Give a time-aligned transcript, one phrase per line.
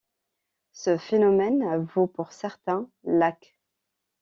[0.71, 3.55] Ce phénomène vaut pour certains lacs.